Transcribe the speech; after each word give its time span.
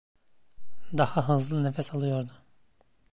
Daha 0.97 1.29
hızlı 1.29 1.63
nefes 1.63 1.93
alıyordu. 1.93 2.31